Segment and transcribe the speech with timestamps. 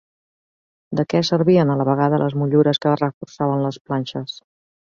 [0.99, 4.39] De què servien a la vegada les motllures que reforçaven les planxes?